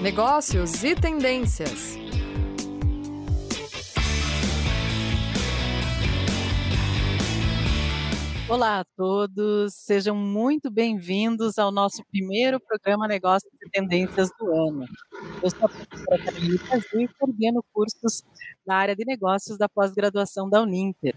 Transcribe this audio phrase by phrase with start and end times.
[0.00, 1.96] negócios e tendências.
[8.48, 14.86] Olá a todos, sejam muito bem-vindos ao nosso primeiro programa Negócios e Tendências do ano.
[15.42, 18.22] Eu sou a professora Carolina Brasil e coordeno cursos
[18.64, 21.16] na área de negócios da pós-graduação da Uninter.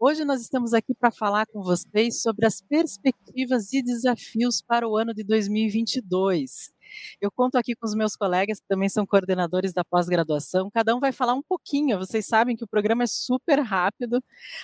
[0.00, 4.96] Hoje nós estamos aqui para falar com vocês sobre as perspectivas e desafios para o
[4.96, 6.72] ano de 2022.
[7.20, 10.70] Eu conto aqui com os meus colegas, que também são coordenadores da pós-graduação.
[10.70, 11.98] Cada um vai falar um pouquinho.
[11.98, 14.16] Vocês sabem que o programa é super rápido.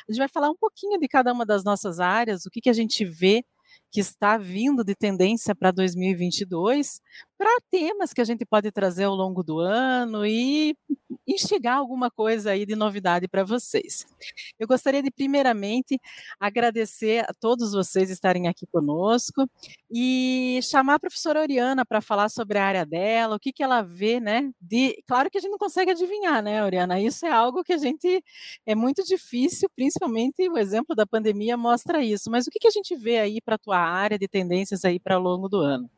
[0.08, 2.70] A gente vai falar um pouquinho de cada uma das nossas áreas, o que, que
[2.70, 3.44] a gente vê
[3.90, 7.00] que está vindo de tendência para 2022,
[7.38, 10.76] para temas que a gente pode trazer ao longo do ano e
[11.26, 14.06] instigar alguma coisa aí de novidade para vocês.
[14.58, 16.00] Eu gostaria de, primeiramente,
[16.40, 19.48] agradecer a todos vocês estarem aqui conosco
[19.90, 23.82] e chamar a professora Oriana para falar sobre a área dela, o que, que ela
[23.82, 24.50] vê, né?
[24.60, 27.00] De, claro que a gente não consegue adivinhar, né, Oriana?
[27.00, 28.22] Isso é algo que a gente
[28.66, 32.30] é muito difícil, principalmente o exemplo da pandemia mostra isso.
[32.30, 34.98] Mas o que, que a gente vê aí para a tua área de tendências aí
[34.98, 35.88] para o longo do ano?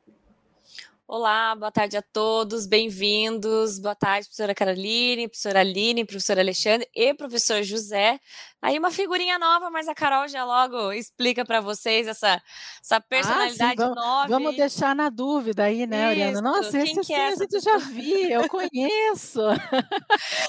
[1.13, 3.81] Olá, boa tarde a todos, bem-vindos.
[3.81, 8.21] Boa tarde, professora Caroline, professora Aline, professor Alexandre e professor José.
[8.63, 12.41] Aí uma figurinha nova, mas a Carol já logo explica para vocês essa,
[12.81, 14.29] essa personalidade ah, sim, nova.
[14.29, 16.41] Vamos deixar na dúvida aí, né, Oriana?
[16.41, 17.45] Nossa, Quem esse que é essa?
[17.51, 19.41] eu já vi, eu conheço.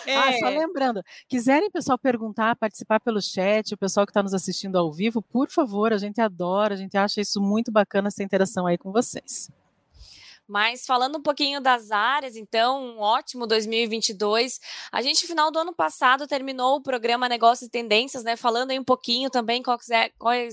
[0.05, 0.15] É.
[0.15, 4.77] Ah, só lembrando, quiserem, pessoal, perguntar, participar pelo chat, o pessoal que está nos assistindo
[4.77, 8.67] ao vivo, por favor, a gente adora, a gente acha isso muito bacana, essa interação
[8.67, 9.49] aí com vocês.
[10.51, 14.59] Mas falando um pouquinho das áreas, então, um ótimo 2022.
[14.91, 18.35] A gente, final do ano passado, terminou o programa Negócios e Tendências, né?
[18.35, 20.11] Falando aí um pouquinho também quais, é,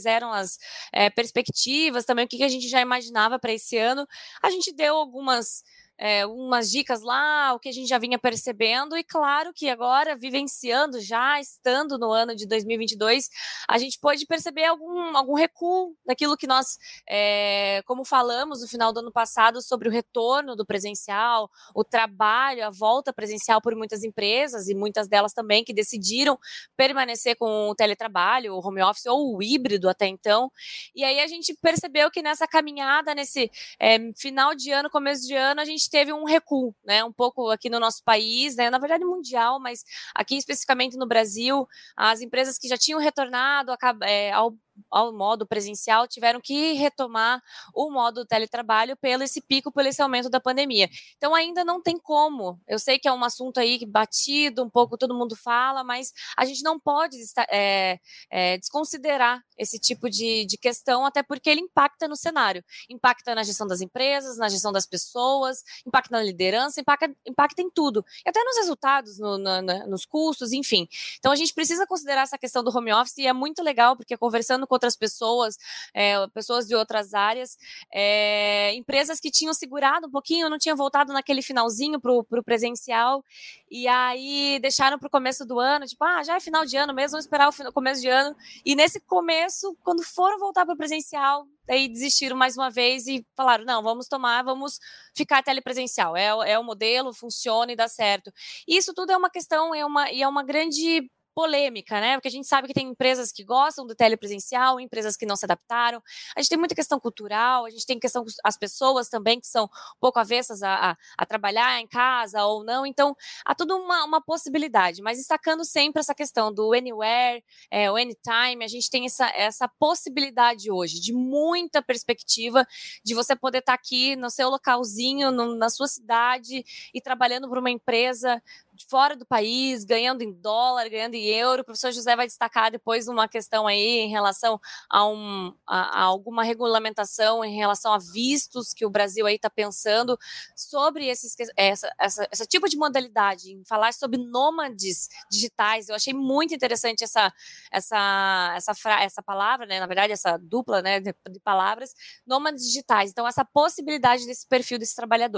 [0.08, 0.56] eram as
[0.92, 4.06] é, perspectivas, também o que a gente já imaginava para esse ano.
[4.40, 5.64] A gente deu algumas
[5.98, 10.16] é, umas dicas lá, o que a gente já vinha percebendo, e claro que agora,
[10.16, 13.28] vivenciando, já estando no ano de 2022,
[13.68, 18.92] a gente pode perceber algum, algum recuo daquilo que nós, é, como falamos no final
[18.92, 24.04] do ano passado, sobre o retorno do presencial, o trabalho, a volta presencial por muitas
[24.04, 26.38] empresas, e muitas delas também que decidiram
[26.76, 30.50] permanecer com o teletrabalho, o home office ou o híbrido até então.
[30.94, 33.50] E aí a gente percebeu que nessa caminhada, nesse
[33.80, 37.04] é, final de ano, começo de ano, a gente teve um recuo, né?
[37.04, 38.70] Um pouco aqui no nosso país, né?
[38.70, 39.84] Na verdade, mundial, mas
[40.14, 41.66] aqui especificamente no Brasil,
[41.96, 44.54] as empresas que já tinham retornado é, ao
[44.90, 47.42] ao modo presencial tiveram que retomar
[47.74, 50.88] o modo teletrabalho pelo esse pico, pelo esse aumento da pandemia.
[51.16, 52.60] Então ainda não tem como.
[52.66, 56.44] Eu sei que é um assunto aí batido, um pouco todo mundo fala, mas a
[56.44, 57.16] gente não pode
[57.50, 57.98] é,
[58.30, 63.42] é, desconsiderar esse tipo de, de questão, até porque ele impacta no cenário, impacta na
[63.42, 68.28] gestão das empresas, na gestão das pessoas, impacta na liderança, impacta, impacta em tudo, e
[68.28, 70.88] até nos resultados, no, no, nos custos, enfim.
[71.18, 74.16] Então a gente precisa considerar essa questão do home office e é muito legal, porque
[74.16, 75.56] conversando com outras pessoas,
[75.94, 77.56] é, pessoas de outras áreas,
[77.92, 83.24] é, empresas que tinham segurado um pouquinho, não tinham voltado naquele finalzinho para o presencial,
[83.70, 86.94] e aí deixaram para o começo do ano, tipo, ah, já é final de ano
[86.94, 88.34] mesmo, vamos esperar o começo de ano.
[88.64, 93.24] E nesse começo, quando foram voltar para o presencial, daí desistiram mais uma vez e
[93.36, 94.78] falaram: não, vamos tomar, vamos
[95.14, 96.16] ficar telepresencial.
[96.16, 98.32] É, é o modelo, funciona e dá certo.
[98.66, 102.16] Isso tudo é uma questão, é uma, e é uma grande polêmica, né?
[102.16, 105.44] Porque a gente sabe que tem empresas que gostam do telepresencial, empresas que não se
[105.44, 106.02] adaptaram.
[106.34, 109.66] A gente tem muita questão cultural, a gente tem questão as pessoas também que são
[109.66, 112.84] um pouco avessas a, a, a trabalhar em casa ou não.
[112.84, 113.14] Então,
[113.46, 118.64] há tudo uma, uma possibilidade, mas destacando sempre essa questão do anywhere, é, o anytime,
[118.64, 122.66] a gente tem essa, essa possibilidade hoje de muita perspectiva
[123.04, 127.48] de você poder estar tá aqui no seu localzinho, no, na sua cidade e trabalhando
[127.48, 128.42] para uma empresa
[128.88, 131.62] fora do país, ganhando em dólar, ganhando em euro.
[131.62, 136.02] O professor José vai destacar depois uma questão aí em relação a, um, a, a
[136.02, 140.18] alguma regulamentação em relação a vistos que o Brasil aí está pensando
[140.56, 145.88] sobre esses, essa, essa, essa tipo de modalidade, em falar sobre nômades digitais.
[145.88, 147.32] Eu achei muito interessante essa,
[147.70, 149.78] essa, essa, essa palavra, né?
[149.78, 151.94] Na verdade, essa dupla né, de, de palavras,
[152.26, 153.10] nômades digitais.
[153.10, 155.28] Então, essa possibilidade desse perfil desse trabalhar.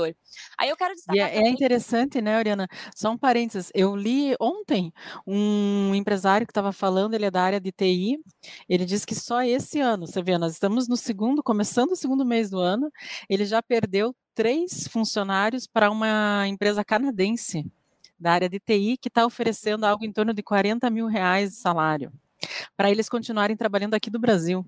[0.58, 1.16] Aí eu quero destacar.
[1.16, 2.68] E é, é interessante, né, Oriana?
[2.94, 4.92] Só um parênteses, eu li ontem
[5.24, 8.18] um empresário que estava falando, ele é da área de TI,
[8.68, 12.24] ele disse que só esse ano, você vê, nós estamos no segundo, começando o segundo
[12.24, 12.92] mês do ano,
[13.28, 17.64] ele já perdeu três funcionários para uma empresa canadense
[18.18, 21.56] da área de TI que está oferecendo algo em torno de 40 mil reais de
[21.56, 22.12] salário
[22.76, 24.66] para eles continuarem trabalhando aqui do Brasil.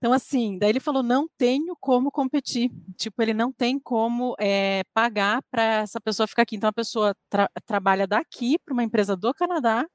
[0.00, 2.70] Então, assim, daí ele falou: não tenho como competir.
[2.96, 6.56] Tipo, ele não tem como é, pagar para essa pessoa ficar aqui.
[6.56, 9.86] Então, a pessoa tra trabalha daqui para uma empresa do Canadá,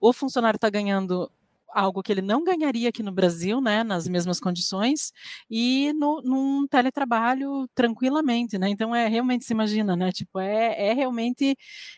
[0.00, 1.30] o funcionário está ganhando
[1.70, 5.12] algo que ele não ganharia aqui no Brasil, né, nas mesmas condições,
[5.50, 10.92] e no, num teletrabalho tranquilamente, né, então é realmente, se imagina, né, tipo, é, é
[10.94, 11.56] realmente,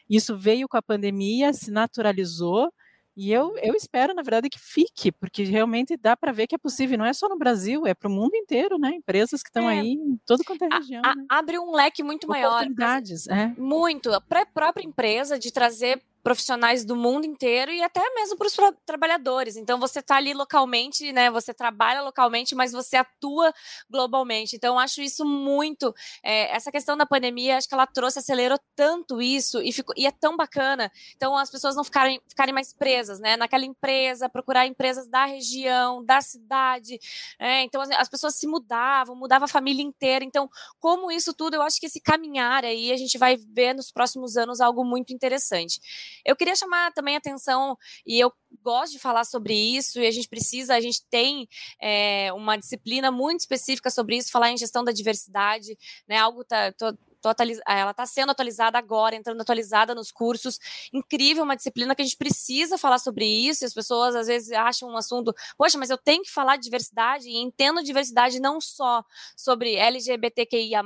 [0.08, 2.72] isso veio com a pandemia, se naturalizou,
[3.16, 6.58] e eu, eu espero, na verdade, que fique, porque realmente dá para ver que é
[6.58, 8.90] possível, não é só no Brasil, é para o mundo inteiro, né?
[8.90, 9.80] Empresas que estão é.
[9.80, 11.02] aí em todo quanto é região.
[11.04, 11.24] A, a, né?
[11.28, 12.54] Abre um leque muito maior.
[12.54, 13.54] Oportunidades, é.
[13.58, 14.10] Muito.
[14.28, 18.56] Para a própria empresa de trazer profissionais do mundo inteiro e até mesmo para os
[18.84, 19.56] trabalhadores.
[19.56, 21.30] Então você está ali localmente, né?
[21.30, 23.52] Você trabalha localmente, mas você atua
[23.88, 24.56] globalmente.
[24.56, 25.94] Então acho isso muito.
[26.22, 30.06] É, essa questão da pandemia, acho que ela trouxe, acelerou tanto isso e, ficou, e
[30.06, 30.90] é tão bacana.
[31.16, 33.36] Então as pessoas não ficarem, ficarem mais presas, né?
[33.36, 36.98] Naquela empresa, procurar empresas da região, da cidade.
[37.38, 37.62] Né?
[37.62, 40.24] Então as, as pessoas se mudavam, mudava a família inteira.
[40.24, 43.90] Então como isso tudo, eu acho que esse caminhar aí a gente vai ver nos
[43.90, 45.80] próximos anos algo muito interessante.
[46.24, 47.76] Eu queria chamar também atenção,
[48.06, 51.48] e eu gosto de falar sobre isso, e a gente precisa, a gente tem
[51.80, 55.76] é, uma disciplina muito específica sobre isso, falar em gestão da diversidade,
[56.08, 56.18] né?
[56.18, 56.72] Algo tá.
[56.72, 56.94] Tô,
[57.68, 60.58] ela está sendo atualizada agora, entrando atualizada nos cursos.
[60.92, 63.62] Incrível, uma disciplina que a gente precisa falar sobre isso.
[63.62, 66.64] E as pessoas às vezes acham um assunto, poxa, mas eu tenho que falar de
[66.64, 69.04] diversidade e entendo diversidade não só
[69.36, 70.82] sobre LGBTQIA,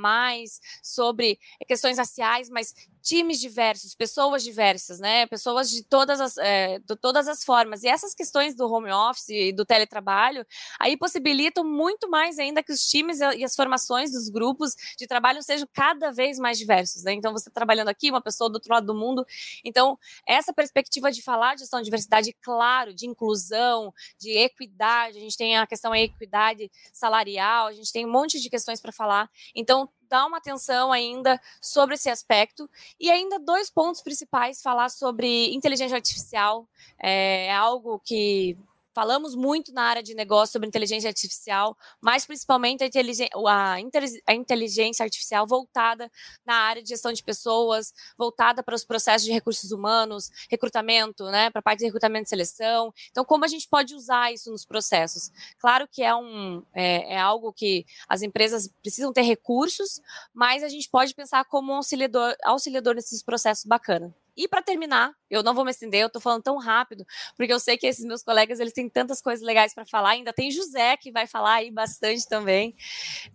[0.83, 2.73] sobre questões raciais, mas
[3.05, 5.27] times diversos, pessoas diversas, né?
[5.27, 7.83] Pessoas de todas as, é, de todas as formas.
[7.83, 10.43] E essas questões do home office e do teletrabalho
[10.79, 15.43] aí possibilitam muito mais ainda que os times e as formações dos grupos de trabalho
[15.43, 17.13] sejam cada vez mais diversos, né?
[17.13, 19.23] Então, você trabalhando aqui, uma pessoa do outro lado do mundo.
[19.63, 25.21] Então, essa perspectiva de falar de gestão de diversidade, claro, de inclusão, de equidade, a
[25.21, 28.91] gente tem a questão da equidade salarial, a gente tem um monte de questões para
[28.91, 29.29] falar.
[29.53, 32.69] Então, dar uma atenção ainda sobre esse aspecto.
[32.99, 36.67] E ainda dois pontos principais: falar sobre inteligência artificial,
[36.99, 38.57] é algo que
[38.95, 43.29] Falamos muito na área de negócio sobre inteligência artificial, mas principalmente a inteligência,
[44.25, 46.09] a inteligência artificial voltada
[46.45, 51.49] na área de gestão de pessoas, voltada para os processos de recursos humanos, recrutamento, né,
[51.49, 52.93] para a parte de recrutamento e seleção.
[53.11, 55.29] Então, como a gente pode usar isso nos processos?
[55.59, 59.99] Claro que é, um, é, é algo que as empresas precisam ter recursos,
[60.33, 64.15] mas a gente pode pensar como um auxiliador, auxiliador nesses processos bacana.
[64.37, 67.05] E para terminar, eu não vou me estender, eu estou falando tão rápido,
[67.37, 70.11] porque eu sei que esses meus colegas eles têm tantas coisas legais para falar.
[70.11, 72.75] Ainda tem José que vai falar aí bastante também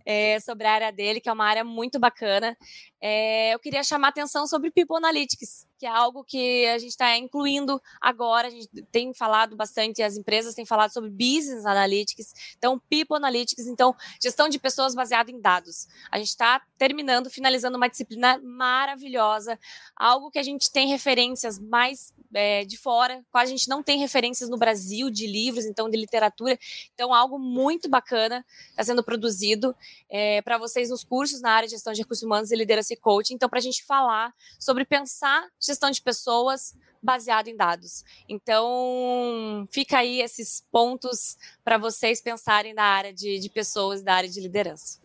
[0.05, 2.55] é, sobre a área dele, que é uma área muito bacana.
[3.01, 7.17] É, eu queria chamar atenção sobre People Analytics, que é algo que a gente está
[7.17, 8.47] incluindo agora.
[8.47, 13.65] A gente tem falado bastante, as empresas têm falado sobre Business Analytics, então People Analytics,
[13.65, 15.87] então gestão de pessoas baseada em dados.
[16.11, 19.57] A gente está terminando, finalizando uma disciplina maravilhosa,
[19.95, 23.97] algo que a gente tem referências mais é, de fora, quase a gente não tem
[23.97, 26.57] referências no Brasil de livros, então de literatura,
[26.93, 29.75] então algo muito bacana está sendo produzido
[30.07, 32.97] é, para vocês nos cursos na área de gestão de recursos humanos e liderança e
[32.97, 38.03] coaching, então para a gente falar sobre pensar gestão de pessoas baseado em dados.
[38.29, 44.29] Então, fica aí esses pontos para vocês pensarem na área de, de pessoas, da área
[44.29, 44.99] de liderança.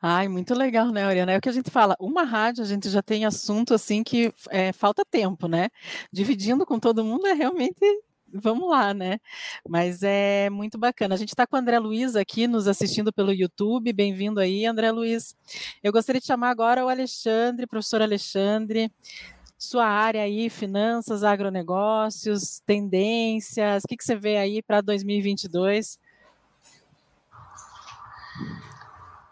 [0.00, 1.32] Ai, muito legal, né, Oriana?
[1.32, 4.32] É o que a gente fala, uma rádio a gente já tem assunto assim que
[4.50, 5.68] é, falta tempo, né?
[6.12, 7.80] Dividindo com todo mundo é realmente
[8.34, 9.20] vamos lá, né?
[9.68, 11.14] Mas é muito bacana.
[11.14, 13.92] A gente está com o André Luiz aqui nos assistindo pelo YouTube.
[13.92, 15.36] Bem-vindo aí, André Luiz.
[15.82, 18.90] Eu gostaria de chamar agora o Alexandre, professor Alexandre.
[19.56, 25.98] Sua área aí, finanças, agronegócios, tendências, o que, que você vê aí para 2022?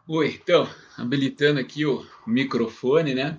[0.09, 3.39] Oi, então, habilitando aqui o microfone, né?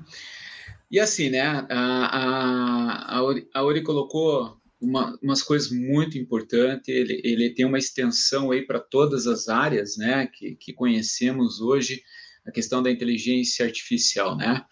[0.91, 7.49] E assim, né, a, a, a, Ori, colocou uma, umas coisas muito importantes, ele, ele
[7.51, 12.03] tem uma extensão aí para todas as áreas, né, que, que conhecemos hoje,
[12.45, 14.65] a questão da inteligência artificial, né?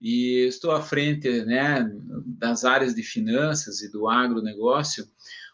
[0.00, 1.86] E estou à frente, né,
[2.26, 5.06] das áreas de finanças e do agronegócio,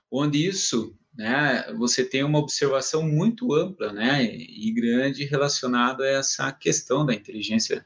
[0.09, 6.53] onde isso né, você tem uma observação muito ampla né, e grande relacionada a essa
[6.53, 7.85] questão da inteligência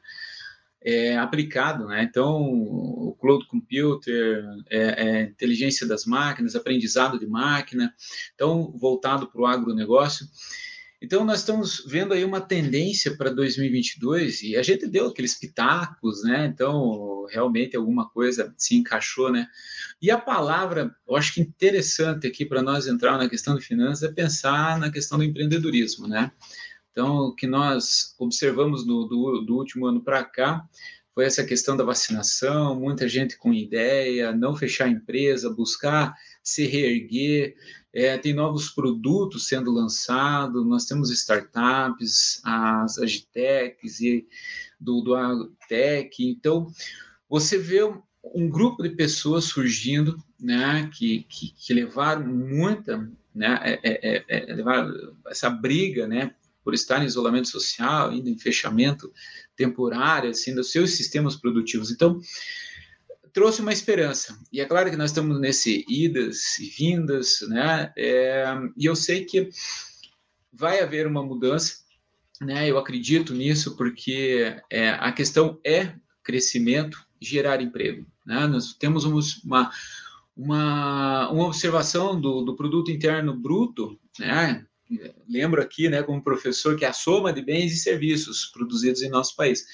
[0.83, 2.03] é, aplicado, né?
[2.03, 7.93] Então, o cloud computer, é, é, inteligência das máquinas, aprendizado de máquina,
[8.33, 10.25] então voltado para o agronegócio.
[11.03, 16.23] Então, nós estamos vendo aí uma tendência para 2022 e a gente deu aqueles pitacos,
[16.23, 16.45] né?
[16.45, 19.47] Então, realmente alguma coisa se encaixou, né?
[19.99, 24.03] E a palavra, eu acho que interessante aqui para nós entrar na questão de finanças
[24.03, 26.31] é pensar na questão do empreendedorismo, né?
[26.91, 30.67] Então, o que nós observamos do, do, do último ano para cá
[31.13, 36.65] foi essa questão da vacinação, muita gente com ideia, não fechar a empresa, buscar se
[36.65, 37.55] reerguer,
[37.93, 44.25] é, tem novos produtos sendo lançados, nós temos startups, as agitechs e
[44.79, 45.15] do, do
[46.19, 46.67] então
[47.29, 47.83] você vê
[48.23, 54.51] um grupo de pessoas surgindo, né, que, que, que levaram muita, né, é, é, é,
[54.51, 56.33] é levaram essa briga, né,
[56.63, 59.11] por estar em isolamento social, ainda em fechamento
[59.55, 61.91] temporário, assim, dos seus sistemas produtivos.
[61.91, 62.19] Então,
[63.33, 64.37] trouxe uma esperança.
[64.51, 67.91] E é claro que nós estamos nesse idas e vindas, né?
[67.97, 68.45] É,
[68.77, 69.49] e eu sei que
[70.51, 71.77] vai haver uma mudança,
[72.41, 72.69] né?
[72.69, 78.05] Eu acredito nisso porque é, a questão é crescimento, gerar emprego.
[78.25, 78.47] Né?
[78.47, 79.71] Nós temos uma,
[80.35, 84.65] uma, uma observação do, do produto interno bruto, né?
[85.27, 89.09] Lembro aqui, né, como professor, que é a soma de bens e serviços produzidos em
[89.09, 89.65] nosso país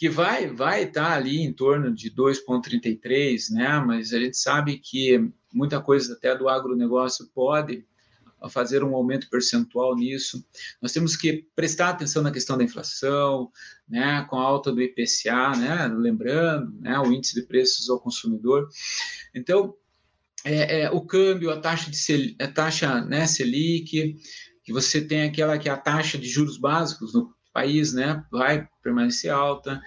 [0.00, 3.84] que vai vai estar tá ali em torno de 2,33, né?
[3.86, 7.84] Mas a gente sabe que muita coisa até do agronegócio pode
[8.48, 10.42] fazer um aumento percentual nisso.
[10.80, 13.50] Nós temos que prestar atenção na questão da inflação,
[13.86, 18.70] né, com a alta do IPCA, né, lembrando, né, o índice de preços ao consumidor.
[19.34, 19.74] Então,
[20.44, 24.16] é, é, o câmbio, a taxa de a taxa né, Selic,
[24.62, 28.68] que você tem aquela que é a taxa de juros básicos no país né, vai
[28.82, 29.80] permanecer alta.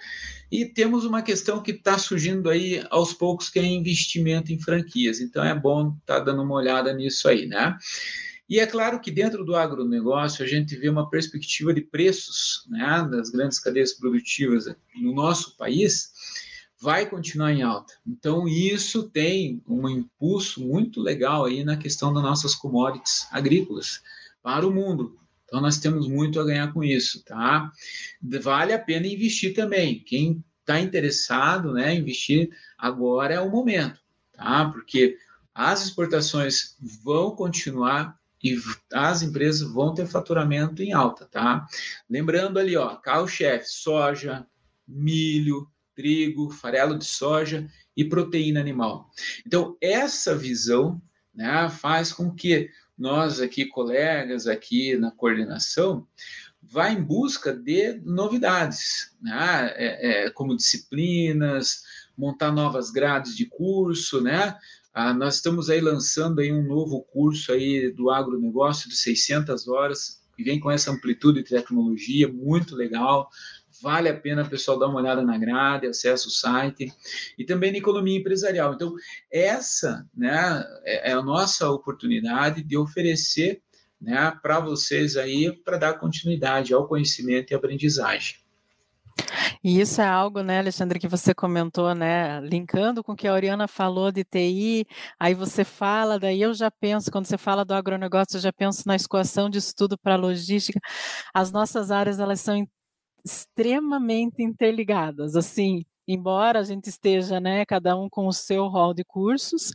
[0.52, 5.20] E temos uma questão que está surgindo aí aos poucos, que é investimento em franquias.
[5.20, 7.76] Então é bom estar tá dando uma olhada nisso aí, né?
[8.48, 13.08] E é claro que dentro do agronegócio a gente vê uma perspectiva de preços né,
[13.10, 14.66] das grandes cadeias produtivas
[15.00, 16.12] no nosso país
[16.84, 17.94] vai continuar em alta.
[18.06, 24.02] Então isso tem um impulso muito legal aí na questão das nossas commodities agrícolas
[24.42, 25.18] para o mundo.
[25.46, 27.70] Então, nós temos muito a ganhar com isso, tá?
[28.20, 30.00] Vale a pena investir também.
[30.00, 34.00] Quem está interessado, né, investir agora é o momento,
[34.32, 34.68] tá?
[34.70, 35.16] Porque
[35.54, 38.58] as exportações vão continuar e
[38.92, 41.66] as empresas vão ter faturamento em alta, tá?
[42.10, 44.46] Lembrando ali, ó, carro-chefe, soja,
[44.86, 49.10] milho, trigo, farelo de soja e proteína animal.
[49.46, 51.00] Então, essa visão
[51.34, 56.06] né, faz com que nós aqui, colegas aqui na coordenação,
[56.62, 59.72] vai em busca de novidades, né?
[59.76, 61.82] É, é, como disciplinas,
[62.16, 64.56] montar novas grades de curso, né?
[64.92, 70.22] Ah, nós estamos aí lançando aí um novo curso aí do agronegócio de 600 horas,
[70.36, 73.28] que vem com essa amplitude de tecnologia, muito legal,
[73.84, 76.90] vale a pena pessoal dar uma olhada na grade, acessa o site,
[77.38, 78.72] e também na economia empresarial.
[78.72, 78.94] Então,
[79.30, 83.60] essa né, é, é a nossa oportunidade de oferecer
[84.00, 88.36] né, para vocês aí, para dar continuidade ao conhecimento e aprendizagem.
[89.62, 93.32] E isso é algo, né, Alexandre, que você comentou, né, linkando com o que a
[93.32, 94.86] Oriana falou de TI,
[95.18, 98.82] aí você fala, daí eu já penso, quando você fala do agronegócio, eu já penso
[98.86, 100.80] na escoação de estudo para logística.
[101.32, 102.66] As nossas áreas, elas são
[103.24, 109.02] extremamente interligadas, assim, embora a gente esteja, né, cada um com o seu rol de
[109.04, 109.70] cursos,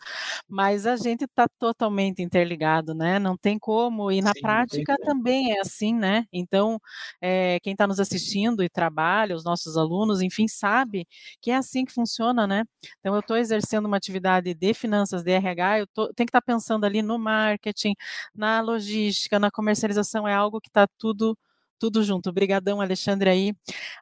[0.48, 3.18] mas a gente está totalmente interligado, né?
[3.20, 6.26] Não tem como e na Sim, prática também é assim, né?
[6.32, 6.80] Então,
[7.22, 11.08] é, quem está nos assistindo e trabalha, os nossos alunos, enfim, sabe
[11.42, 12.64] que é assim que funciona, né?
[13.00, 16.42] Então, eu estou exercendo uma atividade de finanças, de RH, eu tô, tenho que estar
[16.42, 17.94] tá pensando ali no marketing,
[18.34, 21.36] na logística, na comercialização, é algo que está tudo
[21.80, 22.30] tudo junto.
[22.30, 23.54] Obrigadão, Alexandre aí.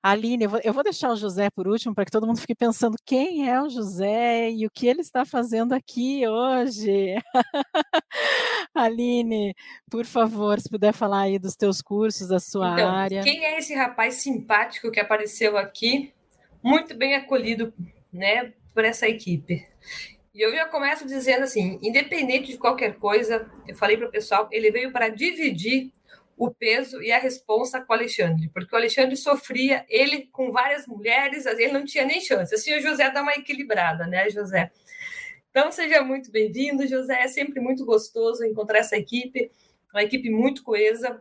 [0.02, 2.56] Aline, eu vou, eu vou, deixar o José por último, para que todo mundo fique
[2.56, 7.16] pensando quem é o José e o que ele está fazendo aqui hoje.
[8.74, 9.56] Aline,
[9.90, 13.24] por favor, se puder falar aí dos teus cursos, da sua então, área.
[13.24, 16.12] Quem é esse rapaz simpático que apareceu aqui,
[16.62, 17.74] muito bem acolhido,
[18.12, 19.66] né, por essa equipe?
[20.34, 24.48] E eu já começo dizendo assim, independente de qualquer coisa, eu falei para o pessoal,
[24.52, 25.92] ele veio para dividir
[26.38, 30.86] o peso e a responsa com o Alexandre, porque o Alexandre sofria, ele com várias
[30.86, 32.54] mulheres, ele não tinha nem chance.
[32.54, 34.72] Assim, o José dá uma equilibrada, né, José?
[35.50, 37.24] Então, seja muito bem-vindo, José.
[37.24, 39.52] É sempre muito gostoso encontrar essa equipe,
[39.92, 41.20] uma equipe muito coesa.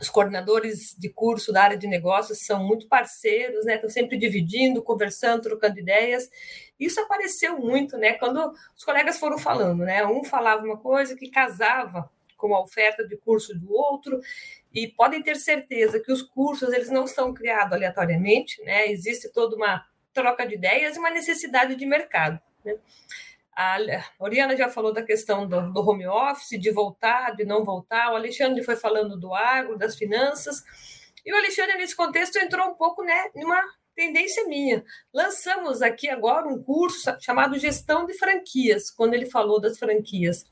[0.00, 3.74] Os coordenadores de curso da área de negócios são muito parceiros, né?
[3.74, 6.30] Estão sempre dividindo, conversando, trocando ideias.
[6.78, 8.14] Isso apareceu muito, né?
[8.14, 10.06] Quando os colegas foram falando, né?
[10.06, 14.20] Um falava uma coisa que casava com a oferta de curso do outro.
[14.72, 18.86] e podem ter certeza que os cursos eles não são criados aleatoriamente, né?
[18.90, 22.40] Existe toda uma troca de ideias e uma necessidade de mercado.
[22.64, 22.76] Né?
[23.56, 23.78] A
[24.18, 28.12] Oriana já falou da questão do, do, home office, de voltar, de não voltar.
[28.12, 30.62] O Alexandre foi falando do agro, das finanças.
[31.24, 33.62] E o Alexandre, nesse contexto, entrou um pouco né, numa
[33.94, 34.82] tendência minha.
[35.12, 40.46] Lançamos aqui agora um curso chamado Gestão de Franquias, quando ele falou das franquias.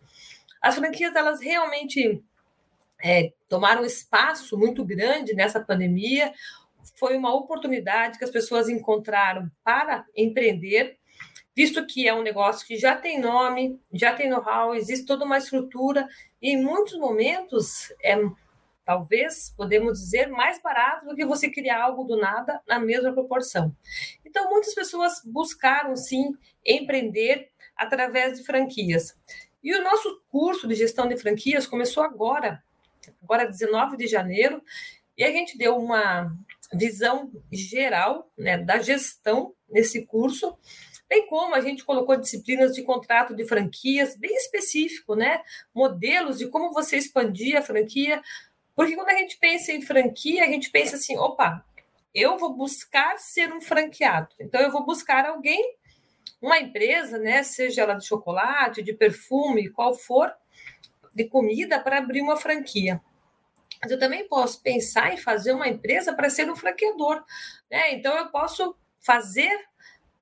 [0.60, 2.22] As franquias, elas realmente
[3.02, 6.32] é, tomaram espaço muito grande nessa pandemia.
[6.96, 10.98] Foi uma oportunidade que as pessoas encontraram para empreender,
[11.54, 15.38] visto que é um negócio que já tem nome, já tem know-how, existe toda uma
[15.38, 16.08] estrutura,
[16.40, 18.16] e em muitos momentos é
[18.88, 23.70] talvez, podemos dizer, mais barato do que você criar algo do nada na mesma proporção.
[24.24, 26.34] Então, muitas pessoas buscaram, sim,
[26.64, 29.14] empreender através de franquias.
[29.68, 32.64] E o nosso curso de gestão de franquias começou agora,
[33.22, 34.62] agora 19 de janeiro,
[35.14, 36.32] e a gente deu uma
[36.72, 40.56] visão geral né, da gestão nesse curso,
[41.06, 45.42] bem como a gente colocou disciplinas de contrato de franquias bem específico, né?
[45.74, 48.22] Modelos de como você expandir a franquia,
[48.74, 51.62] porque quando a gente pensa em franquia, a gente pensa assim: opa,
[52.14, 54.34] eu vou buscar ser um franqueado.
[54.40, 55.76] Então, eu vou buscar alguém,
[56.40, 60.32] uma empresa, né, seja ela de chocolate, de perfume, qual for,
[61.14, 63.00] de comida, para abrir uma franquia.
[63.80, 67.24] Mas eu também posso pensar em fazer uma empresa para ser um franqueador.
[67.70, 67.94] Né?
[67.94, 69.56] Então, eu posso fazer,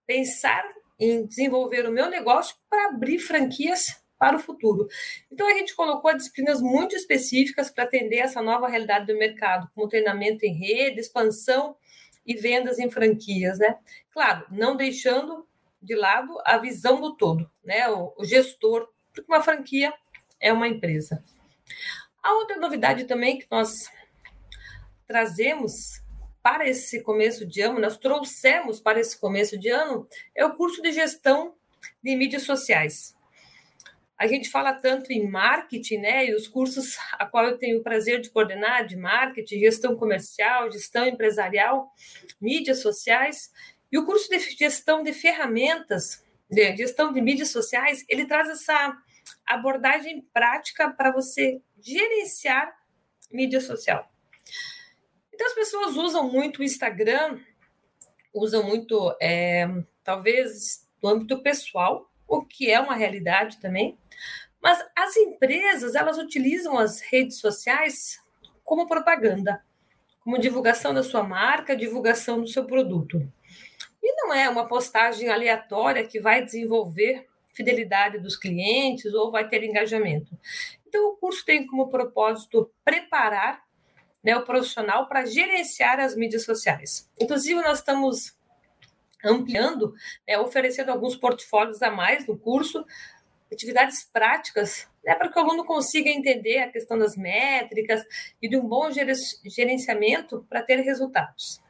[0.07, 0.65] pensar
[0.99, 4.89] em desenvolver o meu negócio para abrir franquias para o futuro.
[5.31, 9.89] Então, a gente colocou disciplinas muito específicas para atender essa nova realidade do mercado, como
[9.89, 11.77] treinamento em rede, expansão
[12.25, 13.79] e vendas em franquias, né?
[14.11, 15.47] Claro, não deixando
[15.87, 17.89] de lado a visão do todo, né?
[17.89, 19.95] O, o gestor, porque uma franquia
[20.41, 21.23] é uma empresa.
[22.23, 23.89] A outra novidade também que nós
[25.07, 26.03] trazemos
[26.43, 30.83] para esse começo de ano, nós trouxemos para esse começo de ano, é o curso
[30.83, 31.55] de gestão
[32.03, 33.17] de mídias sociais.
[34.19, 36.27] A gente fala tanto em marketing, né?
[36.27, 40.71] E os cursos a qual eu tenho o prazer de coordenar, de marketing, gestão comercial,
[40.71, 41.93] gestão empresarial,
[42.41, 43.51] mídias sociais.
[43.91, 48.97] E o curso de gestão de ferramentas, de gestão de mídias sociais, ele traz essa
[49.47, 52.77] abordagem prática para você gerenciar
[53.33, 54.11] mídia social.
[55.33, 57.39] Então, as pessoas usam muito o Instagram,
[58.33, 59.69] usam muito, é,
[60.03, 63.99] talvez, no âmbito pessoal, o que é uma realidade também,
[64.61, 68.21] mas as empresas, elas utilizam as redes sociais
[68.65, 69.65] como propaganda,
[70.21, 73.31] como divulgação da sua marca, divulgação do seu produto.
[74.07, 79.65] E não é uma postagem aleatória que vai desenvolver fidelidade dos clientes ou vai ter
[79.65, 80.39] engajamento.
[80.87, 83.65] Então, o curso tem como propósito preparar
[84.23, 87.11] né, o profissional para gerenciar as mídias sociais.
[87.21, 88.37] Inclusive, nós estamos
[89.25, 89.93] ampliando,
[90.29, 92.87] né, oferecendo alguns portfólios a mais no curso,
[93.53, 98.05] atividades práticas, né, para que o aluno consiga entender a questão das métricas
[98.41, 98.89] e de um bom
[99.45, 101.61] gerenciamento para ter resultados.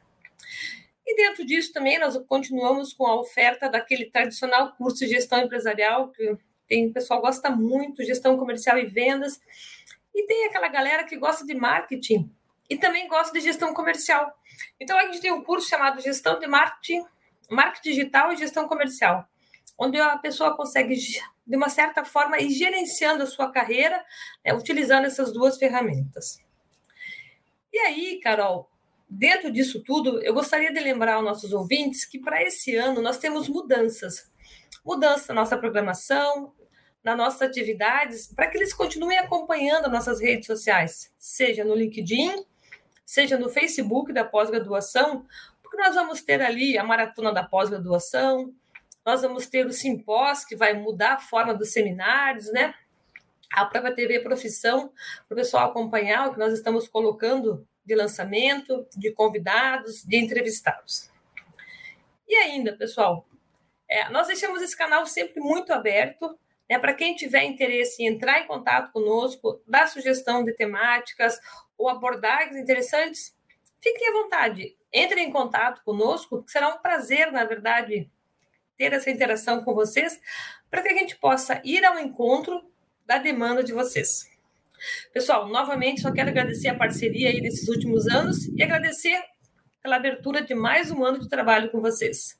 [1.07, 6.09] E dentro disso também nós continuamos com a oferta daquele tradicional curso de gestão empresarial
[6.09, 9.39] que tem o pessoal gosta muito, gestão comercial e vendas,
[10.13, 12.29] e tem aquela galera que gosta de marketing
[12.69, 14.29] e também gosta de gestão comercial.
[14.77, 17.05] Então a gente tem um curso chamado Gestão de Marketing,
[17.49, 19.25] Marketing Digital e Gestão Comercial,
[19.77, 20.95] onde a pessoa consegue
[21.47, 24.03] de uma certa forma, ir gerenciando a sua carreira,
[24.43, 26.43] né, utilizando essas duas ferramentas.
[27.71, 28.69] E aí, Carol,
[29.09, 33.17] dentro disso tudo, eu gostaria de lembrar aos nossos ouvintes que para esse ano nós
[33.17, 34.31] temos mudanças.
[34.83, 36.53] Mudança na nossa programação,
[37.03, 42.45] nas nossas atividades, para que eles continuem acompanhando nossas redes sociais, seja no LinkedIn,
[43.05, 45.25] seja no Facebook da pós-graduação,
[45.61, 48.53] porque nós vamos ter ali a maratona da pós-graduação,
[49.05, 52.73] nós vamos ter o simpós, que vai mudar a forma dos seminários, né?
[53.53, 54.91] A própria TV Profissão,
[55.27, 61.09] para o pessoal acompanhar o que nós estamos colocando de lançamento, de convidados, de entrevistados.
[62.27, 63.25] E ainda, pessoal,
[63.89, 66.37] é, nós deixamos esse canal sempre muito aberto
[66.69, 71.39] né, para quem tiver interesse em entrar em contato conosco, dar sugestão de temáticas
[71.77, 73.33] ou abordagens interessantes,
[73.81, 74.75] fiquem à vontade.
[74.93, 78.11] Entrem em contato conosco, será um prazer, na verdade,
[78.77, 80.19] ter essa interação com vocês,
[80.69, 82.69] para que a gente possa ir ao encontro
[83.05, 84.29] da demanda de vocês.
[85.13, 89.19] Pessoal, novamente só quero agradecer a parceria aí desses últimos anos e agradecer
[89.81, 92.37] pela abertura de mais um ano de trabalho com vocês.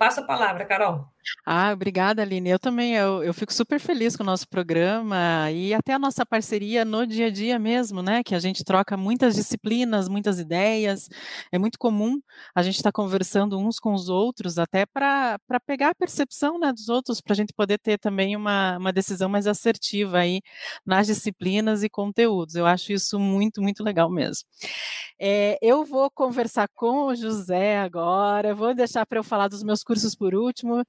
[0.00, 1.04] Passa a palavra, Carol.
[1.44, 2.48] Ah, obrigada, Aline.
[2.48, 6.24] Eu também, eu, eu fico super feliz com o nosso programa e até a nossa
[6.24, 8.22] parceria no dia a dia mesmo, né?
[8.22, 11.08] Que a gente troca muitas disciplinas, muitas ideias.
[11.52, 12.18] É muito comum
[12.54, 16.72] a gente estar tá conversando uns com os outros, até para pegar a percepção né,
[16.72, 20.40] dos outros, para a gente poder ter também uma, uma decisão mais assertiva aí
[20.86, 22.54] nas disciplinas e conteúdos.
[22.54, 24.44] Eu acho isso muito, muito legal mesmo.
[25.18, 29.84] É, eu vou conversar com o José agora, vou deixar para eu falar dos meus
[29.90, 30.84] cursos por último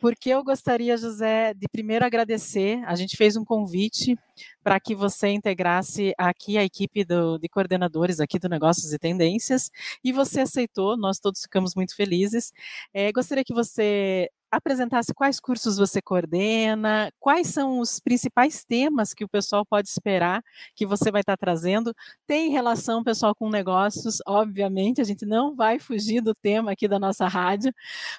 [0.00, 2.82] porque eu gostaria, José, de primeiro agradecer.
[2.86, 4.16] A gente fez um convite
[4.62, 9.70] para que você integrasse aqui a equipe do, de coordenadores aqui do Negócios e Tendências,
[10.02, 12.52] e você aceitou, nós todos ficamos muito felizes.
[12.92, 19.24] É, gostaria que você apresentasse quais cursos você coordena, quais são os principais temas que
[19.24, 20.42] o pessoal pode esperar
[20.74, 21.94] que você vai estar trazendo.
[22.26, 26.98] Tem relação, pessoal, com negócios, obviamente, a gente não vai fugir do tema aqui da
[26.98, 27.72] nossa rádio,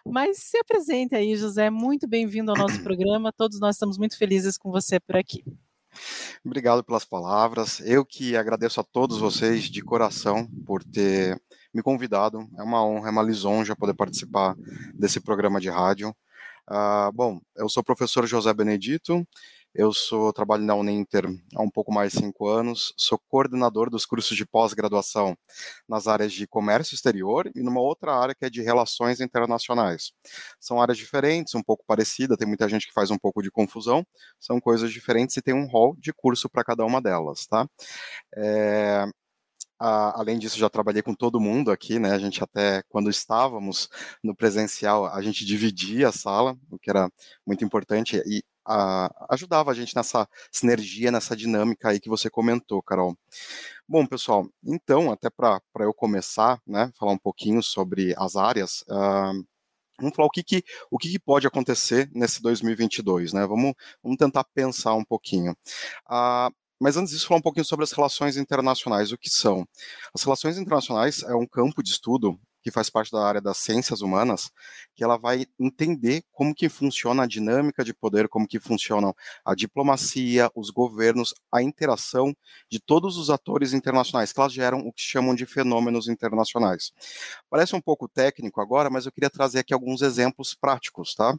[0.06, 4.58] mas se apresente aí, José, muito bem-vindo ao nosso programa, todos nós estamos muito felizes
[4.58, 5.44] com você por aqui.
[6.46, 7.80] Obrigado pelas palavras.
[7.82, 11.42] Eu que agradeço a todos vocês de coração por ter
[11.74, 12.48] me convidado.
[12.58, 14.56] É uma honra, é uma lisonja poder participar
[14.94, 16.16] desse programa de rádio.
[16.70, 19.26] Uh, bom, eu sou o professor José Benedito,
[19.74, 24.06] eu sou trabalho na Uninter há um pouco mais de cinco anos, sou coordenador dos
[24.06, 25.38] cursos de pós-graduação
[25.88, 30.12] nas áreas de comércio exterior e numa outra área que é de relações internacionais.
[30.60, 34.06] São áreas diferentes, um pouco parecidas, tem muita gente que faz um pouco de confusão,
[34.40, 37.68] são coisas diferentes e tem um rol de curso para cada uma delas, tá?
[38.36, 39.06] É,
[39.80, 42.12] além disso, já trabalhei com todo mundo aqui, né?
[42.12, 43.90] A gente até, quando estávamos
[44.24, 47.10] no presencial, a gente dividia a sala, o que era
[47.46, 48.44] muito importante e
[49.30, 53.18] ajudava a gente nessa sinergia, nessa dinâmica aí que você comentou, Carol.
[53.88, 59.44] Bom, pessoal, então, até para eu começar, né, falar um pouquinho sobre as áreas, uh,
[60.00, 63.46] vamos falar o que, que, o que, que, pode acontecer nesse 2022, né?
[63.48, 65.54] Vamos, vamos tentar pensar um pouquinho.
[66.08, 69.12] Uh, mas antes disso, falar um pouquinho sobre as relações internacionais.
[69.12, 69.68] O que são?
[70.14, 74.02] As relações internacionais é um campo de estudo que faz parte da área das ciências
[74.02, 74.52] humanas,
[74.96, 79.16] que ela vai entender como que funciona a dinâmica de poder, como que funcionam
[79.46, 82.36] a diplomacia, os governos, a interação
[82.70, 86.92] de todos os atores internacionais, que elas geram o que chamam de fenômenos internacionais.
[87.50, 91.36] Parece um pouco técnico agora, mas eu queria trazer aqui alguns exemplos práticos, tá?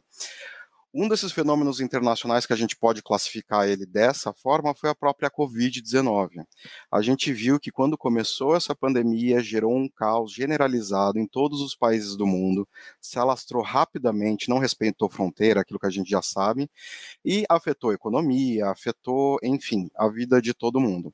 [0.93, 5.31] Um desses fenômenos internacionais que a gente pode classificar ele dessa forma foi a própria
[5.31, 6.45] Covid-19.
[6.91, 11.73] A gente viu que quando começou essa pandemia, gerou um caos generalizado em todos os
[11.73, 12.67] países do mundo,
[12.99, 16.69] se alastrou rapidamente, não respeitou fronteira, aquilo que a gente já sabe,
[17.23, 21.13] e afetou a economia, afetou, enfim, a vida de todo mundo.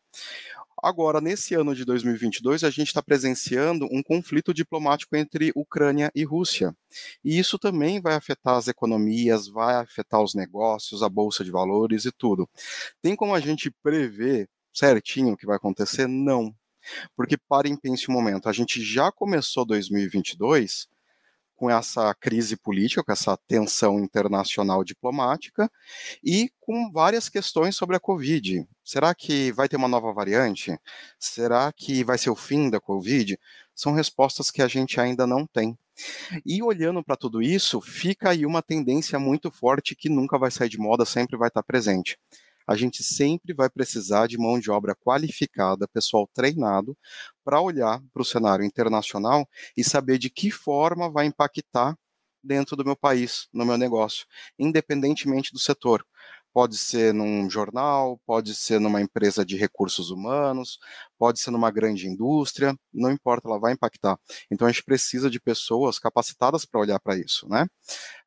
[0.81, 6.23] Agora, nesse ano de 2022, a gente está presenciando um conflito diplomático entre Ucrânia e
[6.23, 6.75] Rússia.
[7.23, 12.05] E isso também vai afetar as economias, vai afetar os negócios, a bolsa de valores
[12.05, 12.47] e tudo.
[13.01, 16.07] Tem como a gente prever certinho o que vai acontecer?
[16.07, 16.53] Não.
[17.15, 20.87] Porque parem pense um momento, a gente já começou 2022
[21.57, 25.69] com essa crise política, com essa tensão internacional diplomática
[26.23, 28.65] e com várias questões sobre a Covid.
[28.85, 30.79] Será que vai ter uma nova variante?
[31.19, 33.37] Será que vai ser o fim da Covid?
[33.75, 35.77] São respostas que a gente ainda não tem.
[36.45, 40.69] E olhando para tudo isso, fica aí uma tendência muito forte que nunca vai sair
[40.69, 42.17] de moda, sempre vai estar presente
[42.67, 46.97] a gente sempre vai precisar de mão de obra qualificada, pessoal treinado,
[47.43, 51.97] para olhar para o cenário internacional e saber de que forma vai impactar
[52.43, 54.25] dentro do meu país, no meu negócio,
[54.59, 56.05] independentemente do setor.
[56.53, 60.79] Pode ser num jornal, pode ser numa empresa de recursos humanos,
[61.17, 64.17] pode ser numa grande indústria, não importa, ela vai impactar.
[64.51, 67.67] Então a gente precisa de pessoas capacitadas para olhar para isso, né?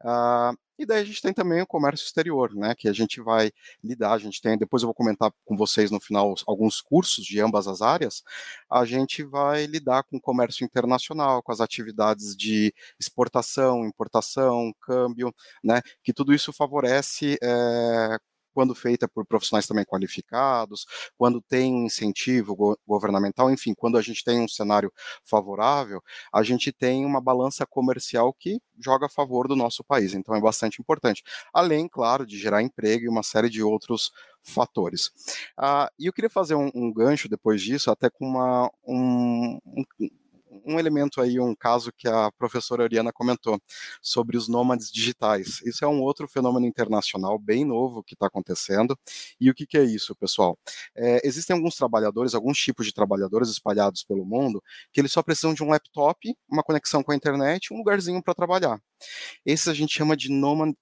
[0.03, 3.53] Uh, e daí a gente tem também o comércio exterior, né, que a gente vai
[3.85, 7.39] lidar, a gente tem, depois eu vou comentar com vocês no final alguns cursos de
[7.39, 8.23] ambas as áreas,
[8.71, 15.35] a gente vai lidar com o comércio internacional, com as atividades de exportação, importação, câmbio,
[15.63, 18.19] né, que tudo isso favorece é,
[18.53, 20.87] quando feita por profissionais também qualificados,
[21.17, 24.93] quando tem incentivo go governamental, enfim, quando a gente tem um cenário
[25.25, 30.15] favorável, a gente tem uma balança comercial que joga a favor do nosso país.
[30.15, 31.23] Então é bastante importante.
[31.53, 34.11] Além, claro, de gerar emprego e uma série de outros
[34.43, 35.11] fatores.
[35.57, 39.85] Ah, e eu queria fazer um, um, gancho depois disso, até com uma, um, um
[40.65, 43.61] um elemento aí, um caso que a professora Oriana comentou
[44.03, 45.61] sobre os nômades digitais.
[45.65, 48.99] Isso é um outro fenômeno internacional bem novo que está acontecendo.
[49.41, 50.59] E o que, que, é isso, pessoal?
[50.95, 55.55] É, existem alguns trabalhadores, alguns tipos de trabalhadores espalhados pelo mundo, que eles só precisam
[55.55, 58.81] de um laptop, uma conexão com a internet, um lugarzinho para trabalhar.
[59.45, 60.29] Esses a gente chama de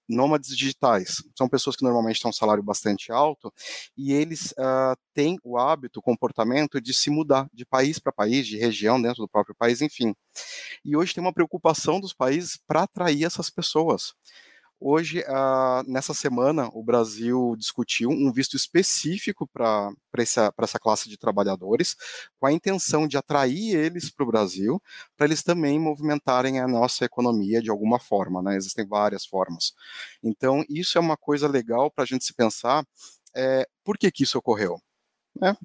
[0.08, 1.22] nômades digitais.
[1.36, 3.52] São pessoas que normalmente têm um salário bastante alto
[3.96, 8.46] e eles uh, têm o hábito, o comportamento de se mudar de país para país,
[8.46, 10.14] de região dentro do próprio país, enfim.
[10.84, 14.14] E hoje tem uma preocupação dos países para atrair essas pessoas.
[14.80, 21.18] Hoje, uh, nessa semana, o Brasil discutiu um visto específico para essa, essa classe de
[21.18, 21.96] trabalhadores,
[22.38, 24.80] com a intenção de atrair eles para o Brasil,
[25.16, 28.56] para eles também movimentarem a nossa economia de alguma forma, né?
[28.56, 29.74] Existem várias formas.
[30.22, 32.86] Então, isso é uma coisa legal para a gente se pensar,
[33.34, 34.80] é, por que que isso ocorreu?
[35.42, 35.56] É,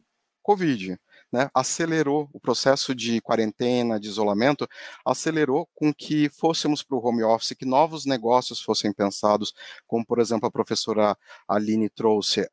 [0.41, 0.97] Covid
[1.33, 4.67] né, acelerou o processo de quarentena, de isolamento,
[5.03, 9.51] acelerou com que fôssemos para o home office, que novos negócios fossem pensados,
[9.87, 11.17] como, por exemplo, a professora
[11.47, 12.47] Aline trouxe,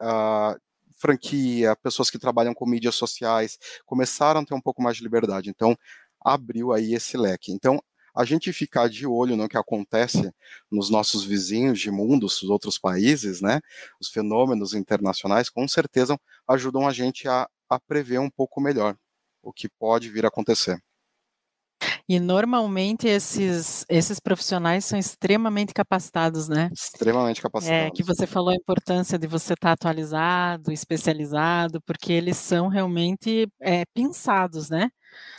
[0.96, 5.50] franquia, pessoas que trabalham com mídias sociais, começaram a ter um pouco mais de liberdade.
[5.50, 5.76] Então,
[6.18, 7.52] abriu aí esse leque.
[7.52, 7.82] Então,
[8.14, 10.32] a gente ficar de olho no que acontece
[10.70, 13.60] nos nossos vizinhos de mundo, os outros países, né?
[14.00, 18.96] Os fenômenos internacionais, com certeza ajudam a gente a a prever um pouco melhor
[19.42, 20.78] o que pode vir a acontecer.
[22.08, 26.68] E normalmente esses, esses profissionais são extremamente capacitados, né?
[26.72, 27.86] Extremamente capacitados.
[27.86, 33.46] É, que você falou a importância de você estar atualizado, especializado, porque eles são realmente
[33.62, 34.90] é, pensados, né?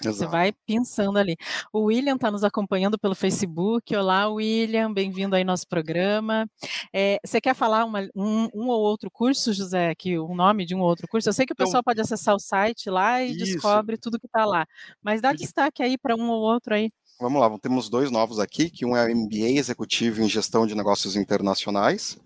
[0.01, 0.17] Exato.
[0.17, 1.35] Você vai pensando ali.
[1.71, 3.95] O William está nos acompanhando pelo Facebook.
[3.95, 6.49] Olá, William, bem-vindo aí ao nosso programa.
[6.93, 9.89] É, você quer falar uma, um, um, ou outro curso, José?
[9.89, 11.29] Aqui, o nome de um ou outro curso?
[11.29, 13.45] Eu sei que o então, pessoal pode acessar o site lá e isso.
[13.45, 14.65] descobre tudo que está lá.
[15.01, 16.89] Mas dá destaque aí para um ou outro aí.
[17.21, 20.73] Vamos lá, temos dois novos aqui, que um é o MBA Executivo em Gestão de
[20.73, 22.17] Negócios Internacionais,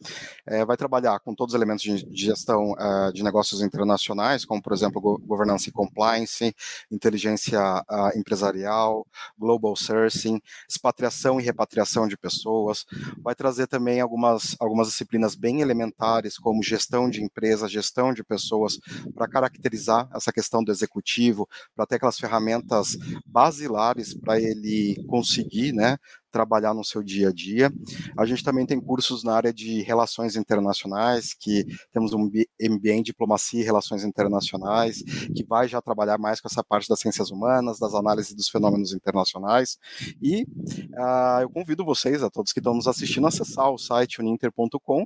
[0.46, 4.72] é, vai trabalhar com todos os elementos de, gestão uh, de negócios internacionais, como, por
[4.72, 6.56] exemplo, governança e compliance,
[6.90, 9.06] inteligência uh, empresarial,
[9.38, 12.86] global sourcing, expatriação e repatriação de pessoas,
[13.22, 18.80] vai trazer também algumas, algumas disciplinas bem elementares, como gestão de empresas, gestão de pessoas,
[19.14, 25.98] para caracterizar essa questão do executivo, para ter aquelas ferramentas basilares para ele conseguir, né,
[26.36, 27.72] trabalhar no seu dia a dia.
[28.18, 33.02] A gente também tem cursos na área de relações internacionais, que temos um MBA em
[33.02, 35.02] diplomacia e relações internacionais,
[35.34, 38.94] que vai já trabalhar mais com essa parte das ciências humanas, das análises dos fenômenos
[38.94, 39.78] internacionais.
[40.22, 44.20] E uh, eu convido vocês, a todos que estão nos assistindo, a acessar o site
[44.20, 45.06] uninter.com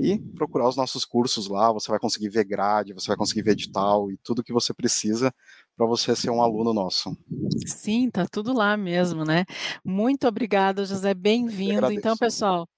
[0.00, 1.70] e procurar os nossos cursos lá.
[1.70, 5.30] Você vai conseguir ver grade, você vai conseguir ver edital e tudo que você precisa
[5.76, 7.16] para você ser um aluno nosso.
[7.66, 9.44] Sim, tá tudo lá mesmo, né?
[9.84, 11.90] Muito obrigada, José, bem-vindo.
[11.90, 12.68] Então, pessoal,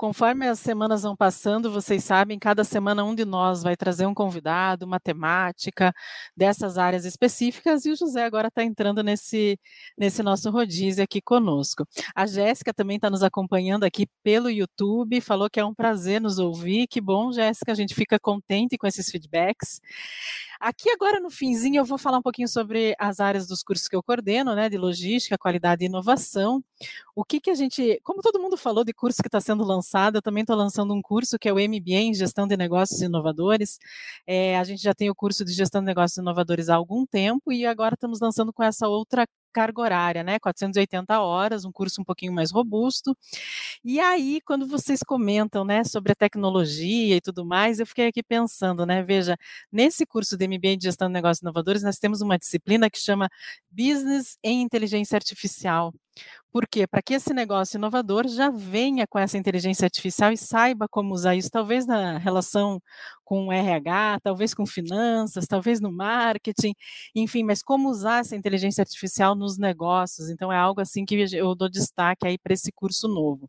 [0.00, 4.14] Conforme as semanas vão passando, vocês sabem, cada semana um de nós vai trazer um
[4.14, 5.92] convidado, uma temática
[6.34, 9.60] dessas áreas específicas, e o José agora está entrando nesse,
[9.98, 11.84] nesse nosso rodízio aqui conosco.
[12.14, 16.38] A Jéssica também está nos acompanhando aqui pelo YouTube, falou que é um prazer nos
[16.38, 16.86] ouvir.
[16.86, 19.82] Que bom, Jéssica, a gente fica contente com esses feedbacks.
[20.58, 23.96] Aqui agora no finzinho eu vou falar um pouquinho sobre as áreas dos cursos que
[23.96, 26.64] eu coordeno, né, de logística, qualidade e inovação.
[27.14, 29.89] O que que a gente, como todo mundo falou de curso que está sendo lançado
[30.14, 33.78] eu também estou lançando um curso que é o MBA em Gestão de Negócios Inovadores.
[34.26, 37.52] É, a gente já tem o curso de Gestão de Negócios Inovadores há algum tempo
[37.52, 40.38] e agora estamos lançando com essa outra carga horária, né?
[40.38, 43.16] 480 horas, um curso um pouquinho mais robusto.
[43.84, 48.22] E aí, quando vocês comentam, né, sobre a tecnologia e tudo mais, eu fiquei aqui
[48.22, 49.02] pensando, né?
[49.02, 49.36] Veja,
[49.72, 53.28] nesse curso de MBA de Gestão de Negócios Inovadores, nós temos uma disciplina que chama
[53.70, 55.92] Business em Inteligência Artificial.
[56.52, 56.86] Por quê?
[56.86, 61.36] Para que esse negócio inovador já venha com essa inteligência artificial e saiba como usar
[61.36, 62.82] isso, talvez na relação
[63.30, 66.74] com RH, talvez com finanças, talvez no marketing,
[67.14, 70.28] enfim, mas como usar essa inteligência artificial nos negócios.
[70.30, 73.48] Então, é algo assim que eu dou destaque aí para esse curso novo.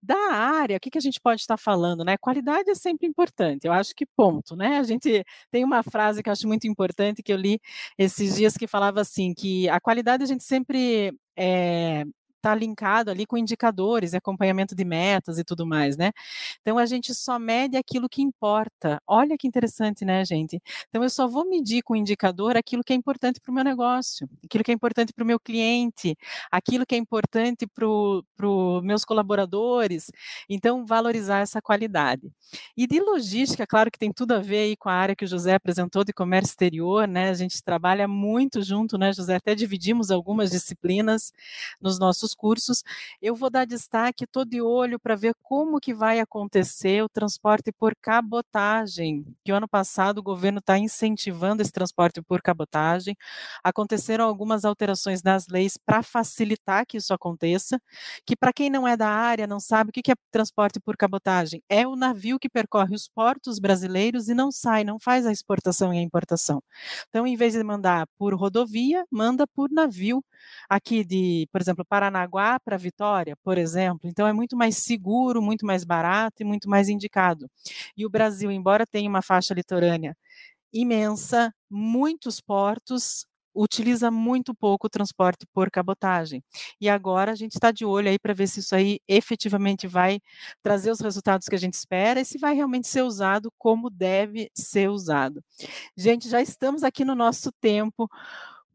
[0.00, 2.16] Da área, o que, que a gente pode estar falando, né?
[2.16, 4.78] Qualidade é sempre importante, eu acho que ponto, né?
[4.78, 7.60] A gente tem uma frase que eu acho muito importante que eu li
[7.98, 12.04] esses dias que falava assim, que a qualidade a gente sempre é,
[12.46, 16.12] está linkado ali com indicadores, acompanhamento de metas e tudo mais, né?
[16.62, 19.00] Então a gente só mede aquilo que importa.
[19.06, 20.60] Olha que interessante, né, gente?
[20.88, 24.28] Então eu só vou medir com indicador aquilo que é importante para o meu negócio,
[24.44, 26.16] aquilo que é importante para o meu cliente,
[26.50, 30.10] aquilo que é importante para os meus colaboradores.
[30.48, 32.30] Então valorizar essa qualidade.
[32.76, 35.28] E de logística, claro que tem tudo a ver aí com a área que o
[35.28, 37.30] José apresentou de comércio exterior, né?
[37.30, 39.34] A gente trabalha muito junto, né, José?
[39.36, 41.32] Até dividimos algumas disciplinas
[41.80, 42.82] nos nossos cursos.
[43.20, 47.72] Eu vou dar destaque, estou de olho para ver como que vai acontecer o transporte
[47.72, 53.16] por cabotagem, que o ano passado o governo está incentivando esse transporte por cabotagem.
[53.64, 57.80] Aconteceram algumas alterações nas leis para facilitar que isso aconteça,
[58.24, 61.62] que para quem não é da área, não sabe o que é transporte por cabotagem,
[61.68, 65.92] é o navio que percorre os portos brasileiros e não sai, não faz a exportação
[65.92, 66.62] e a importação.
[67.08, 70.24] Então, em vez de mandar por rodovia, manda por navio
[70.68, 71.84] aqui de, por exemplo,
[72.16, 74.08] Paranaguá para Vitória, por exemplo.
[74.08, 77.50] Então é muito mais seguro, muito mais barato e muito mais indicado.
[77.96, 80.16] E o Brasil, embora tenha uma faixa litorânea
[80.72, 86.42] imensa, muitos portos, utiliza muito pouco o transporte por cabotagem.
[86.78, 90.20] E agora a gente está de olho aí para ver se isso aí efetivamente vai
[90.62, 94.50] trazer os resultados que a gente espera e se vai realmente ser usado como deve
[94.54, 95.42] ser usado.
[95.96, 98.08] Gente, já estamos aqui no nosso tempo.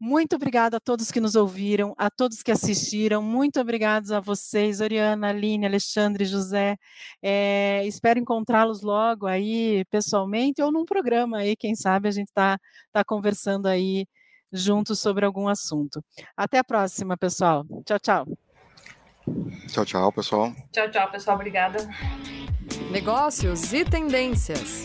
[0.04, 3.22] Muito obrigada a todos que nos ouviram, a todos que assistiram.
[3.22, 6.76] Muito obrigados a vocês, Oriana, Aline, Alexandre, José.
[7.22, 12.58] É, espero encontrá-los logo aí pessoalmente ou num programa aí, quem sabe a gente está
[12.92, 14.04] tá conversando aí
[14.52, 16.04] juntos sobre algum assunto.
[16.36, 17.64] Até a próxima, pessoal.
[17.86, 18.26] Tchau, tchau.
[19.68, 20.52] Tchau, tchau, pessoal.
[20.72, 21.36] Tchau, tchau, pessoal.
[21.36, 21.78] Obrigada.
[22.90, 24.84] Negócios e tendências.